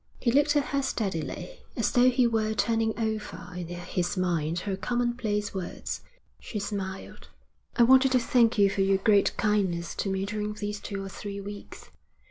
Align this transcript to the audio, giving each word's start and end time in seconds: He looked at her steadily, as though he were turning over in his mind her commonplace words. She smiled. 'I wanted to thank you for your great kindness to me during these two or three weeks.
He 0.19 0.31
looked 0.31 0.55
at 0.55 0.63
her 0.65 0.81
steadily, 0.81 1.59
as 1.77 1.91
though 1.91 2.09
he 2.09 2.25
were 2.25 2.55
turning 2.55 2.97
over 2.97 3.53
in 3.55 3.67
his 3.67 4.17
mind 4.17 4.61
her 4.61 4.75
commonplace 4.75 5.53
words. 5.53 6.01
She 6.39 6.57
smiled. 6.57 7.27
'I 7.75 7.83
wanted 7.83 8.13
to 8.13 8.19
thank 8.19 8.57
you 8.57 8.67
for 8.67 8.81
your 8.81 8.97
great 8.97 9.37
kindness 9.37 9.93
to 9.97 10.09
me 10.09 10.25
during 10.25 10.55
these 10.55 10.79
two 10.79 11.03
or 11.03 11.09
three 11.09 11.39
weeks. 11.39 11.91